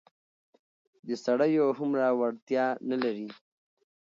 د 1.07 1.09
سړيو 1.23 1.65
هومره 1.77 2.05
وړتيا 2.19 2.65
نه 2.89 2.97
لري. 3.03 3.27